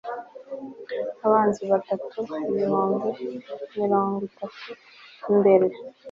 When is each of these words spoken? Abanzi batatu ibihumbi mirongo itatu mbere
Abanzi 1.25 1.61
batatu 1.71 2.19
ibihumbi 2.49 3.09
mirongo 3.77 4.13
itatu 4.27 4.69
mbere 5.39 5.67